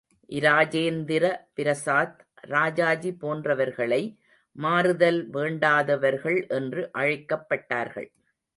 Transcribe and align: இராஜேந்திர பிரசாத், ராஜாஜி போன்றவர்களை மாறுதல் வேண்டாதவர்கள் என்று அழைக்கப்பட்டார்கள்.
இராஜேந்திர 0.29 1.25
பிரசாத், 1.53 2.15
ராஜாஜி 2.53 3.11
போன்றவர்களை 3.21 4.01
மாறுதல் 4.55 5.21
வேண்டாதவர்கள் 5.29 6.39
என்று 6.49 6.83
அழைக்கப்பட்டார்கள். 6.97 8.09